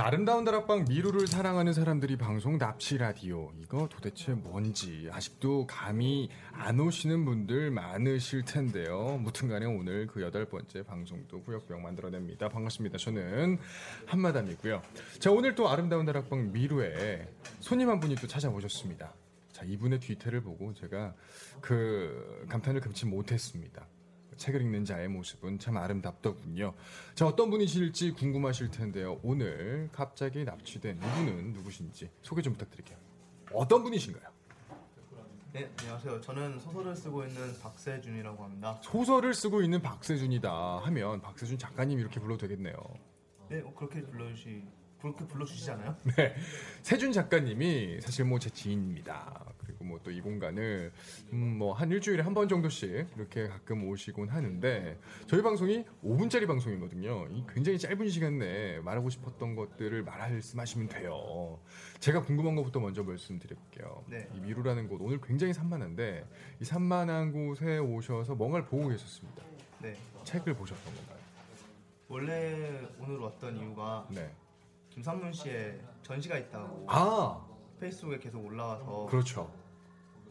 자, 0.00 0.06
아름다운 0.06 0.44
다락방 0.44 0.86
미루를 0.88 1.26
사랑하는 1.26 1.74
사람들이 1.74 2.16
방송 2.16 2.56
납치 2.56 2.96
라디오. 2.96 3.52
이거 3.60 3.86
도대체 3.86 4.32
뭔지 4.32 5.10
아직도 5.12 5.66
감이 5.66 6.30
안 6.52 6.80
오시는 6.80 7.26
분들 7.26 7.70
많으실 7.70 8.46
텐데요. 8.46 9.18
무튼 9.20 9.50
간에 9.50 9.66
오늘 9.66 10.06
그 10.06 10.22
여덟 10.22 10.46
번째 10.46 10.84
방송도 10.84 11.42
구역구역 11.42 11.82
만들어냅니다. 11.82 12.48
반갑습니다. 12.48 12.96
저는 12.96 13.58
한마담이고요. 14.06 14.80
자, 15.18 15.30
오늘 15.30 15.54
또 15.54 15.68
아름다운 15.68 16.06
다락방 16.06 16.50
미루에 16.50 17.28
손님 17.58 17.90
한 17.90 18.00
분이 18.00 18.14
또 18.14 18.26
찾아오셨습니다. 18.26 19.12
자, 19.52 19.64
이분의 19.66 20.00
뒤태를 20.00 20.40
보고 20.40 20.72
제가 20.72 21.12
그 21.60 22.46
감탄을 22.48 22.80
금치 22.80 23.04
못했습니다. 23.04 23.86
책을 24.40 24.62
읽는 24.62 24.84
자의 24.84 25.06
모습은 25.06 25.58
참 25.58 25.76
아름답더군요. 25.76 26.72
자, 27.14 27.26
어떤 27.26 27.50
분이실지 27.50 28.12
궁금하실 28.12 28.70
텐데요. 28.70 29.20
오늘 29.22 29.88
갑자기 29.92 30.44
납치된 30.44 30.96
이분은 30.96 31.52
누구신지 31.52 32.10
소개 32.22 32.40
좀 32.42 32.54
부탁드릴게요. 32.54 32.98
어떤 33.52 33.82
분이신가요? 33.82 34.30
네, 35.52 35.70
안녕하세요. 35.80 36.20
저는 36.20 36.58
소설을 36.60 36.96
쓰고 36.96 37.24
있는 37.24 37.60
박세준이라고 37.60 38.42
합니다. 38.42 38.80
소설을 38.82 39.34
쓰고 39.34 39.62
있는 39.62 39.82
박세준이다 39.82 40.78
하면 40.78 41.20
박세준 41.20 41.58
작가님 41.58 41.98
이렇게 41.98 42.18
불러도 42.18 42.46
되겠네요. 42.46 42.74
네, 43.48 43.60
어, 43.60 43.74
그렇게 43.74 44.00
불러주시, 44.00 44.62
그렇게 45.00 45.26
불러주시잖아요. 45.26 45.96
네. 46.16 46.34
세준 46.82 47.12
작가님이 47.12 48.00
사실 48.00 48.24
뭐 48.24 48.38
제 48.38 48.50
지인입니다. 48.50 49.44
그리고 49.58 49.84
뭐 49.84 49.98
또 50.02 50.10
이 50.10 50.20
공간을 50.20 50.92
음 51.32 51.58
뭐한 51.58 51.90
일주일에 51.90 52.22
한 52.22 52.34
번 52.34 52.48
정도씩 52.48 53.06
이렇게 53.16 53.48
가끔 53.48 53.86
오시곤 53.88 54.28
하는데 54.28 54.98
저희 55.26 55.42
방송이 55.42 55.84
5분짜리 56.04 56.46
방송이거든요. 56.46 57.28
이 57.30 57.44
굉장히 57.52 57.78
짧은 57.78 58.08
시간 58.08 58.38
내에 58.38 58.80
말하고 58.80 59.08
싶었던 59.10 59.54
것들을 59.56 60.02
말씀하시면 60.04 60.88
돼요. 60.88 61.58
제가 61.98 62.22
궁금한 62.22 62.54
것부터 62.56 62.80
먼저 62.80 63.02
말씀드릴게요. 63.02 64.04
네. 64.08 64.28
이 64.34 64.40
미루라는 64.40 64.88
곳 64.88 65.00
오늘 65.00 65.20
굉장히 65.20 65.52
산만한데 65.54 66.26
이 66.60 66.64
산만한 66.64 67.32
곳에 67.32 67.78
오셔서 67.78 68.34
뭔가를 68.34 68.66
보고 68.66 68.88
계셨습니다. 68.88 69.42
네, 69.80 69.96
책을 70.24 70.54
보셨던 70.54 70.94
건가요? 70.94 71.18
원래 72.08 72.88
오늘 72.98 73.18
왔던 73.18 73.56
이유가 73.56 74.06
네. 74.10 74.30
김삼문 74.90 75.32
씨의 75.32 75.80
전시가 76.02 76.36
있다고 76.38 76.86
아, 76.88 77.46
페이스북에 77.78 78.18
계속 78.18 78.44
올라와서 78.44 79.06
그렇죠. 79.06 79.52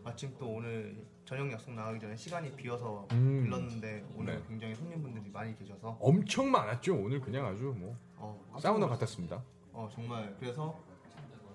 마침 0.03 0.35
또 0.37 0.49
오늘 0.55 1.05
저녁 1.25 1.51
약속 1.51 1.71
나가기 1.73 1.99
전에 1.99 2.15
시간이 2.15 2.55
비어서 2.55 3.07
음. 3.11 3.43
들렀는데 3.43 4.05
오늘 4.15 4.35
네. 4.37 4.43
굉장히 4.47 4.75
손님분들이 4.75 5.29
많이 5.31 5.55
계셔서 5.57 5.97
엄청 5.99 6.49
많았죠. 6.51 6.95
오늘 6.95 7.19
그냥 7.21 7.45
아주 7.45 7.73
뭐 7.77 7.95
어, 8.17 8.39
깜짝 8.51 8.61
사우나 8.69 8.79
놀랐어요. 8.85 8.99
같았습니다. 8.99 9.43
어, 9.71 9.87
정말 9.93 10.35
그래서 10.39 10.77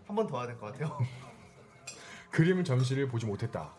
한 0.07 0.15
번 0.17 0.27
더 0.27 0.37
와야 0.37 0.47
될 0.47 0.59
것 0.59 0.67
같아요. 0.73 0.99
그림 2.31 2.63
전시를 2.65 3.09
보지 3.09 3.27
못했다. 3.27 3.73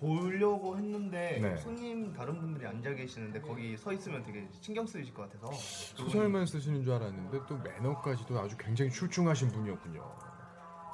보려고 0.00 0.76
했는데 0.78 1.38
네. 1.42 1.56
손님 1.58 2.12
다른 2.14 2.40
분들이 2.40 2.66
앉아 2.66 2.94
계시는데 2.94 3.40
거기 3.42 3.76
서 3.76 3.92
있으면 3.92 4.22
되게 4.22 4.48
신경 4.60 4.86
쓰이실 4.86 5.12
것 5.12 5.30
같아서 5.30 5.52
소설만 5.52 6.46
쓰시는 6.46 6.82
줄 6.82 6.94
알았는데 6.94 7.40
또 7.46 7.58
매너까지도 7.58 8.40
아주 8.40 8.56
굉장히 8.56 8.90
출중하신 8.90 9.48
분이었군요. 9.48 10.02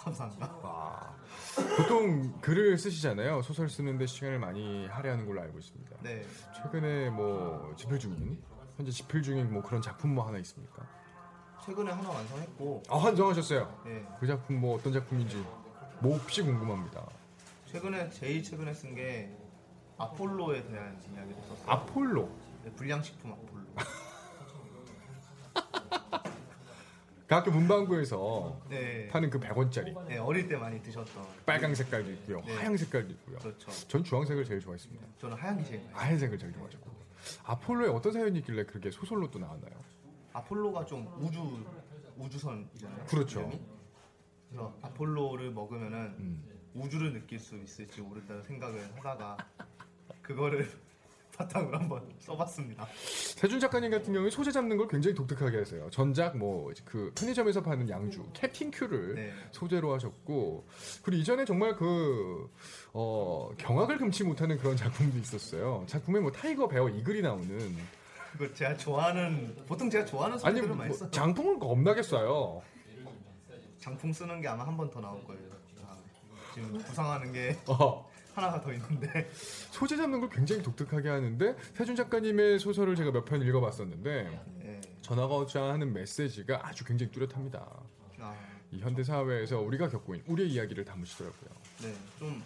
감사합니다. 0.00 0.52
와. 0.62 1.16
보통 1.76 2.32
글을 2.40 2.76
쓰시잖아요. 2.78 3.42
소설 3.42 3.68
쓰는데 3.68 4.06
시간을 4.06 4.38
많이 4.40 4.86
할애하는 4.86 5.24
걸로 5.26 5.40
알고 5.40 5.58
있습니다. 5.58 5.96
네, 6.02 6.24
최근에 6.54 7.10
뭐 7.10 7.74
집필 7.76 7.98
중인 7.98 8.38
현재 8.76 8.92
집필 8.92 9.22
중인 9.22 9.52
뭐 9.52 9.62
그런 9.62 9.80
작품 9.80 10.14
뭐 10.14 10.26
하나 10.26 10.38
있습니까? 10.38 10.86
최근에 11.64 11.90
하나 11.90 12.10
완성했고 12.10 12.82
아 12.88 12.96
완성하셨어요. 12.96 13.82
네, 13.84 14.06
그 14.20 14.26
작품 14.26 14.60
뭐 14.60 14.76
어떤 14.76 14.92
작품인지 14.92 15.44
몹시 16.00 16.42
궁금합니다. 16.42 17.06
최근에 17.76 18.08
제일 18.08 18.42
최근에 18.42 18.72
쓴 18.72 18.94
게 18.94 19.30
아폴로에 19.98 20.66
대한 20.66 20.98
이야기를 21.12 21.42
썼어요. 21.42 21.70
아폴로. 21.70 22.30
네, 22.64 22.70
불량식품 22.72 23.32
아폴로. 23.32 23.66
그 27.26 27.34
학교 27.34 27.50
문방구에서 27.50 28.62
네, 28.70 29.08
파는 29.08 29.28
그 29.30 29.40
100원짜리 29.40 30.06
네, 30.08 30.16
어릴 30.16 30.48
때 30.48 30.56
많이 30.56 30.80
드셨던. 30.80 31.22
빨강 31.44 31.74
색깔도 31.74 32.10
있고요. 32.12 32.40
네. 32.46 32.54
하얀 32.54 32.76
색깔도 32.78 33.10
있고요. 33.12 33.38
그렇죠. 33.40 33.70
전 33.88 34.02
주황색을 34.04 34.44
제일 34.46 34.60
좋아했습니다. 34.60 35.06
저는 35.18 35.36
하얀 35.36 35.58
게 35.58 35.64
제일 35.64 35.80
많아요. 35.82 35.96
하얀색을 35.96 36.38
제일 36.38 36.52
좋아하셨고 36.54 36.90
아폴로에 37.44 37.88
어떤 37.90 38.12
사연이 38.12 38.38
있길래 38.38 38.64
그렇게 38.64 38.90
소설로 38.90 39.30
또 39.30 39.38
나왔나요? 39.38 39.74
아폴로가 40.32 40.86
좀 40.86 41.12
우주 41.18 41.62
우주선이잖아요. 42.16 43.04
그렇죠. 43.06 43.40
이름이. 43.40 43.60
그래서 44.48 44.78
아폴로를 44.80 45.50
먹으면은 45.50 45.98
음. 46.18 46.55
우주를 46.78 47.12
느낄 47.12 47.38
수 47.38 47.56
있을지 47.56 48.00
모른다는 48.00 48.42
생각을 48.42 48.80
하다가 48.96 49.36
그거를 50.22 50.68
바탕으로 51.36 51.78
한번 51.78 52.02
써봤습니다. 52.18 52.86
세준 52.96 53.60
작가님 53.60 53.90
같은 53.90 54.10
경우에 54.14 54.30
소재 54.30 54.50
잡는 54.50 54.78
걸 54.78 54.88
굉장히 54.88 55.14
독특하게 55.14 55.58
하세요. 55.58 55.90
전작 55.90 56.36
뭐 56.38 56.72
그 56.86 57.12
편의점에서 57.14 57.62
파는 57.62 57.90
양주 57.90 58.24
캡틴 58.32 58.70
큐를 58.70 59.14
네. 59.16 59.32
소재로 59.52 59.92
하셨고 59.94 60.66
그리고 61.02 61.20
이전에 61.20 61.44
정말 61.44 61.76
그 61.76 62.50
어, 62.94 63.50
경악을 63.58 63.98
금치 63.98 64.24
못하는 64.24 64.56
그런 64.56 64.76
작품도 64.76 65.18
있었어요. 65.18 65.84
작품에 65.86 66.20
뭐 66.20 66.32
tiger 66.32 66.66
bear 66.68 66.88
eagle이 66.88 67.20
나오는 67.20 67.76
그거 68.32 68.52
제가 68.54 68.74
좋아하는 68.78 69.54
보통 69.66 69.90
제가 69.90 70.06
좋아하는 70.06 70.34
아니 70.36 70.56
소리들을 70.56 70.74
많이 70.74 70.88
뭐 70.88 70.96
써요. 70.96 71.10
장풍은 71.10 71.58
겁나게 71.58 72.00
쏴요. 72.00 72.62
장풍 73.78 74.12
쓰는 74.12 74.40
게 74.40 74.48
아마 74.48 74.66
한 74.66 74.74
번 74.76 74.90
더 74.90 75.00
나올 75.00 75.22
거예요. 75.24 75.55
아, 76.56 76.62
지금 76.62 76.78
구상하는 76.78 77.32
게 77.32 77.58
어. 77.66 78.08
하나가 78.34 78.60
더 78.60 78.70
있는데 78.72 79.30
소재 79.70 79.96
잡는 79.96 80.20
걸 80.20 80.28
굉장히 80.28 80.62
독특하게 80.62 81.08
하는데 81.08 81.56
세준 81.74 81.96
작가님의 81.96 82.58
소설을 82.58 82.94
제가 82.94 83.10
몇 83.10 83.24
편 83.24 83.40
읽어봤었는데 83.42 84.40
예. 84.64 84.80
전하고자 85.00 85.62
하는 85.62 85.92
메시지가 85.94 86.66
아주 86.66 86.84
굉장히 86.84 87.12
뚜렷합니다. 87.12 87.66
아, 88.18 88.36
이 88.72 88.80
현대 88.80 89.02
사회에서 89.02 89.60
우리가 89.60 89.88
겪고 89.88 90.14
있는 90.14 90.30
우리의 90.30 90.50
이야기를 90.50 90.84
담으시더라고요. 90.84 91.50
네, 91.82 91.94
좀 92.18 92.42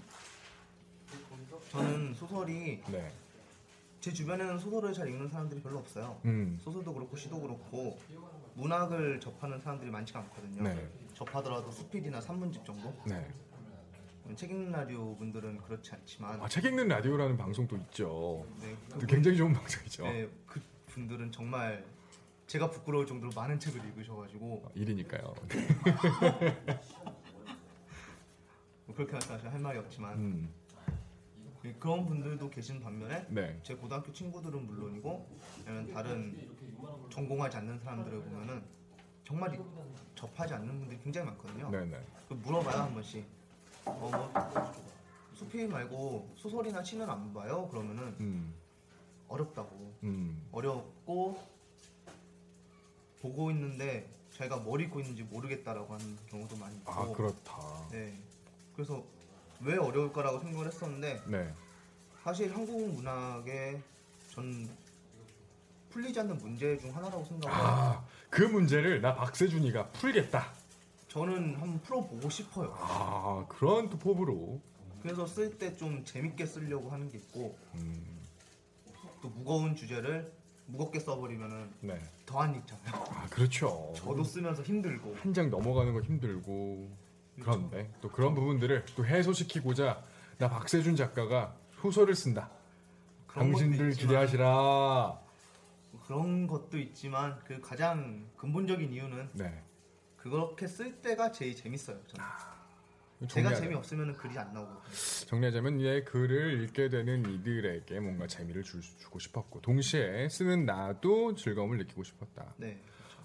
저는 1.73 2.15
소설이 2.15 2.83
네. 2.89 3.13
제 4.01 4.13
주변에는 4.13 4.59
소설을 4.61 4.93
잘 4.93 5.09
읽는 5.09 5.29
사람들이 5.29 5.61
별로 5.61 5.79
없어요. 5.79 6.21
음. 6.25 6.59
소설도 6.63 6.95
그렇고 6.95 7.17
시도 7.17 7.41
그렇고 7.41 7.99
문학을 8.55 9.21
접하는 9.21 9.61
사람들이 9.61 9.91
많지가 9.91 10.21
않거든요. 10.21 10.63
네. 10.63 10.89
접하더라도 11.15 11.71
수필이나 11.73 12.21
산문집 12.21 12.65
정도. 12.65 12.95
네. 13.07 13.29
책 14.37 14.51
읽는 14.51 14.73
라디오 14.73 15.17
분들은 15.17 15.59
그렇지 15.59 15.93
않지만 15.93 16.41
아, 16.41 16.49
책 16.49 16.65
읽는 16.65 16.89
라디오라는 16.89 17.37
방송도 17.37 17.77
있죠. 17.77 18.47
네, 18.61 18.77
또 18.89 19.07
굉장히 19.07 19.37
좋은 19.37 19.53
방송이죠. 19.53 20.05
네, 20.05 20.29
그 20.47 20.61
분들은 20.89 21.33
정말 21.33 21.85
제가 22.47 22.71
부끄러울 22.71 23.07
정도로 23.07 23.31
많은 23.35 23.59
책을 23.59 23.81
읽으셔가지고 23.89 24.73
일이니까요. 24.75 25.35
뭐 28.87 28.97
그렇게 28.97 29.13
말씀하시면 29.13 29.53
할 29.53 29.61
말이 29.61 29.79
없지만 29.79 30.19
음. 30.19 30.53
그런 31.79 32.07
분들도 32.07 32.49
계신 32.51 32.81
반면에 32.81 33.27
네. 33.29 33.59
제 33.63 33.75
고등학교 33.75 34.11
친구들은 34.13 34.67
물론이고 34.67 35.29
아니면 35.67 35.93
다른 35.93 36.49
전공하지 37.11 37.59
않는 37.59 37.79
사람들을 37.81 38.23
보면은 38.23 38.63
정말 39.25 39.55
이- 39.55 39.59
접하지 40.15 40.55
않는 40.55 40.81
분들이 40.81 40.99
굉장히 41.03 41.27
많거든요. 41.29 41.71
네네. 41.71 42.01
그 42.29 42.35
물어봐요 42.35 42.83
한 42.83 42.95
번씩. 42.95 43.25
어뭐 43.85 44.33
수필 45.35 45.69
말고 45.69 46.29
소설이나 46.37 46.83
시는 46.83 47.09
안 47.09 47.33
봐요? 47.33 47.69
그러면은 47.69 48.15
음. 48.21 48.55
어렵다고. 49.29 49.95
음. 50.03 50.47
어렵고 50.53 51.43
보고 53.23 53.51
있는데 53.51 54.09
자기가 54.37 54.57
뭘 54.59 54.81
읽고 54.83 55.01
있는지 55.01 55.23
모르겠다라고 55.25 55.93
하는 55.95 56.19
경우도 56.29 56.57
많이 56.57 56.77
있고. 56.77 56.93
아 56.93 57.13
그렇다. 57.13 57.89
네. 57.91 58.15
그래서 58.75 59.03
왜 59.61 59.77
어려울까라고 59.77 60.41
생각을 60.41 60.67
했었는데 60.67 61.23
네. 61.27 61.53
사실 62.23 62.55
한국 62.55 62.95
문학에 62.95 63.81
전 64.31 64.69
풀리지 65.91 66.21
않는 66.21 66.39
문제 66.39 66.79
중 66.79 66.95
하나라고 66.95 67.25
해요. 67.25 67.41
아, 67.47 68.05
그 68.31 68.43
문제를 68.43 69.01
나 69.01 69.15
박세준이가 69.15 69.89
풀겠다. 69.89 70.53
저는 71.15 71.55
한번 71.57 71.81
풀어보고 71.83 72.31
싶어요. 72.31 72.73
아, 72.79 73.45
그런 73.49 73.89
또 73.91 73.99
포부로. 73.99 74.61
그래서 75.03 75.27
쓸 75.27 75.59
때 75.59 75.75
좀 75.77 76.05
재밌게 76.05 76.47
쓰려고 76.47 76.91
하는 76.91 77.11
게 77.11 77.19
있고 77.19 77.57
음. 77.75 78.21
또 79.21 79.29
무거운 79.31 79.75
주제를 79.75 80.33
무겁게 80.67 81.01
써버리면은 81.01 81.69
네. 81.81 82.01
더안 82.27 82.55
읽잖아요. 82.55 82.95
아, 83.11 83.27
그렇죠. 83.29 83.93
저도 83.97 84.23
쓰면서 84.23 84.63
힘들고 84.63 85.17
한 85.17 85.35
장 85.35 85.51
넘어가는 85.51 85.93
거 85.93 86.01
힘들고 86.01 86.89
그런데 87.41 87.91
또 88.01 88.09
그런 88.11 88.35
부분들을 88.35 88.85
또 88.95 89.05
해소시키고자 89.05 90.03
나 90.39 90.49
박세준 90.49 90.95
작가가 90.97 91.57
소설을 91.81 92.15
쓴다. 92.15 92.51
그런 93.27 93.51
것도 93.53 93.59
당신들 93.59 93.91
있지만 93.91 94.07
기대하시라. 94.09 95.21
그런 96.07 96.47
것도 96.47 96.79
있지만 96.79 97.39
그 97.45 97.61
가장 97.61 98.27
근본적인 98.37 98.93
이유는 98.93 99.31
네. 99.35 99.63
그렇게 100.23 100.67
쓸 100.67 101.01
때가 101.01 101.33
제일 101.33 101.57
재밌어요. 101.57 101.99
저는. 102.07 102.25
제가 103.21 103.29
정리하자. 103.29 103.61
재미 103.61 103.75
없으면 103.75 104.17
글이 104.17 104.39
안 104.39 104.53
나오거든요. 104.53 105.27
정리하자면 105.27 105.81
이 105.81 106.05
글을 106.05 106.63
읽게 106.63 106.89
되는 106.89 107.25
이들에게 107.27 108.01
뭔가 108.01 108.27
재미를 108.27 108.63
줄, 108.63 108.81
주고 108.81 109.19
싶었고 109.19 109.61
동시에 109.61 110.29
쓰는 110.31 110.65
나도 110.65 111.35
즐거움을 111.35 111.77
느끼고 111.79 112.03
싶었다. 112.03 112.55
네. 112.57 112.83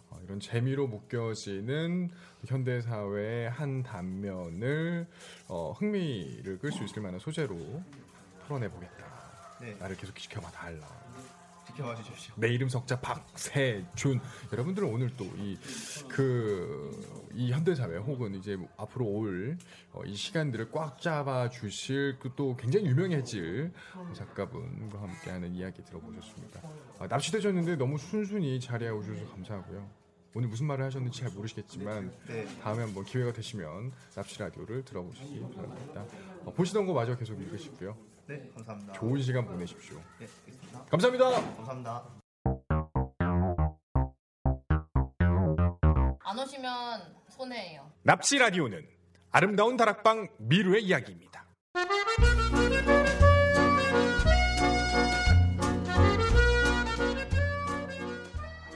어, 0.09 0.19
이런 0.23 0.39
재미로 0.41 0.87
묶여지는 0.87 2.09
현대 2.45 2.81
사회의 2.81 3.49
한 3.49 3.83
단면을 3.83 5.07
어, 5.47 5.71
흥미를 5.71 6.59
끌 6.59 6.71
수 6.73 6.83
있을 6.83 7.01
만한 7.01 7.19
소재로 7.19 7.55
토론해 8.47 8.69
보겠다. 8.69 9.05
네. 9.61 9.75
나를 9.75 9.95
계속 9.95 10.15
지켜봐 10.17 10.51
달라. 10.51 10.87
지켜봐 11.67 11.95
주십시오. 11.95 12.33
내 12.37 12.49
이름 12.49 12.69
석자 12.69 12.99
박세준. 13.01 14.19
여러분들은 14.51 14.87
오늘 14.87 15.15
또 15.15 15.25
이 15.25 15.57
그 16.07 17.25
이 17.37 17.51
현대 17.51 17.75
사회 17.75 17.97
혹은 17.97 18.33
이제 18.35 18.57
앞으로 18.77 19.05
올이 19.05 20.15
시간들을 20.15 20.71
꽉 20.71 21.01
잡아 21.01 21.49
주실 21.49 22.17
그또 22.19 22.55
굉장히 22.55 22.85
유명해질 22.87 23.73
작가분과 24.13 25.01
함께하는 25.01 25.53
이야기 25.53 25.83
들어보셨습니다. 25.83 26.61
아, 26.97 27.07
납치되셨는데 27.07 27.75
너무 27.75 27.97
순순히 27.97 28.57
자리에 28.61 28.87
오셔서 28.87 29.25
감사하고요. 29.31 29.85
오늘 30.33 30.47
무슨 30.47 30.65
말을 30.67 30.85
하셨는지 30.85 31.19
잘 31.21 31.29
모르시겠지만 31.31 32.11
네. 32.27 32.45
다음에 32.61 32.83
한번 32.83 33.03
기회가 33.03 33.33
되시면 33.33 33.91
납치 34.15 34.39
라디오를 34.39 34.85
들어보시기 34.85 35.41
바랍니다. 35.55 36.05
어, 36.45 36.53
보시던 36.53 36.85
거 36.85 36.93
마저 36.93 37.17
계속 37.17 37.39
읽으시고요. 37.41 37.97
네, 38.27 38.49
감사합니다. 38.55 38.93
좋은 38.93 39.21
시간 39.21 39.45
보내십시오. 39.45 39.97
네, 40.19 40.27
알겠습니다. 40.47 40.85
감사합니다. 40.85 41.29
감사합니다. 41.57 42.03
안 46.23 46.39
오시면 46.39 47.15
손해예요. 47.29 47.91
납치 48.01 48.39
라디오는 48.39 48.83
아름다운 49.31 49.77
다락방 49.77 50.29
미루의 50.39 50.83
이야기입니다. 50.85 51.45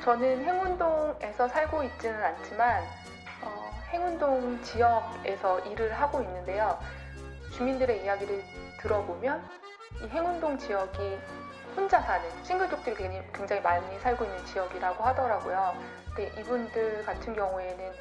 저는 0.04 0.44
행운동에서 0.44 1.48
살고 1.48 1.84
있지는 1.84 2.24
않지만 2.24 2.84
어, 3.42 3.72
행운동 3.92 4.62
지역에서 4.64 5.60
일을 5.72 5.94
하고 5.94 6.22
있는데요. 6.22 6.80
주민들의 7.56 8.04
이야기를 8.04 8.44
들어보면 8.80 9.48
이 10.02 10.08
행운동 10.08 10.58
지역이 10.58 11.20
혼자 11.76 12.02
사는 12.02 12.44
싱글족들이 12.44 12.96
굉장히- 13.34 13.62
많이 13.62 14.00
살고 14.00 14.26
있는 14.26 14.46
지역이라고 14.46 15.04
하더라고요. 15.04 15.76
근데 16.08 16.28
이분들 16.40 17.06
같은 17.06 17.36
경우에는 17.36 17.92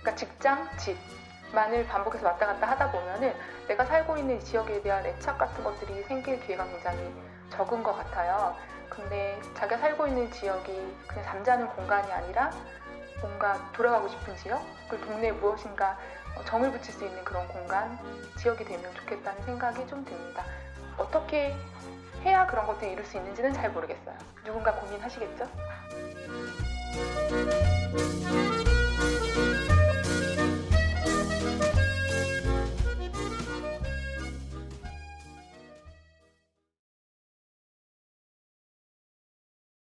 그러니까 0.00 0.14
직장, 0.14 0.68
집만을 0.76 1.86
반복해서 1.86 2.26
왔다 2.26 2.46
갔다 2.46 2.70
하다 2.70 2.90
보면은 2.90 3.34
내가 3.66 3.84
살고 3.84 4.16
있는 4.18 4.38
지역에 4.40 4.82
대한 4.82 5.04
애착 5.06 5.38
같은 5.38 5.64
것들이 5.64 6.02
생길 6.04 6.40
기회가 6.40 6.64
굉장히 6.66 7.14
적은 7.50 7.82
것 7.82 7.94
같아요. 7.94 8.54
근데 8.90 9.40
자기가 9.54 9.78
살고 9.78 10.06
있는 10.06 10.30
지역이 10.30 10.96
그냥 11.06 11.24
잠자는 11.24 11.68
공간이 11.68 12.12
아니라 12.12 12.50
뭔가 13.20 13.58
돌아가고 13.72 14.08
싶은 14.08 14.36
지역, 14.36 14.62
그 14.88 15.00
동네에 15.00 15.32
무엇인가 15.32 15.96
어, 16.36 16.44
정을 16.44 16.70
붙일 16.72 16.92
수 16.94 17.04
있는 17.04 17.24
그런 17.24 17.46
공간, 17.48 17.98
지역이 18.38 18.64
되면 18.64 18.94
좋겠다는 18.94 19.42
생각이 19.44 19.86
좀 19.86 20.04
듭니다. 20.04 20.44
어떻게 20.96 21.54
해야 22.24 22.46
그런 22.46 22.66
것들을 22.66 22.92
이룰 22.92 23.04
수 23.04 23.16
있는지는 23.16 23.52
잘 23.52 23.70
모르겠어요. 23.70 24.16
누군가 24.44 24.74
고민하시겠죠? 24.74 25.48